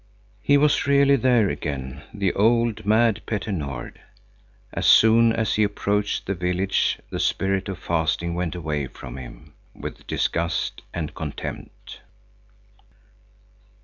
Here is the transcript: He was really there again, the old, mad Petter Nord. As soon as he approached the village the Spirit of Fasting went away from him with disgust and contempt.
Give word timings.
He 0.41 0.57
was 0.57 0.87
really 0.87 1.15
there 1.15 1.47
again, 1.47 2.01
the 2.11 2.33
old, 2.33 2.87
mad 2.87 3.21
Petter 3.27 3.51
Nord. 3.51 4.01
As 4.73 4.87
soon 4.87 5.31
as 5.31 5.53
he 5.53 5.63
approached 5.63 6.25
the 6.25 6.33
village 6.33 6.97
the 7.11 7.19
Spirit 7.19 7.69
of 7.69 7.77
Fasting 7.77 8.33
went 8.33 8.55
away 8.55 8.87
from 8.87 9.15
him 9.17 9.53
with 9.75 10.07
disgust 10.07 10.81
and 10.91 11.13
contempt. 11.13 12.01